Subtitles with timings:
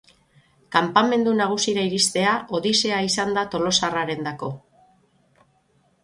[0.75, 4.49] Kanpamendu nagusira iristea odisea izan da tolosarrarendako.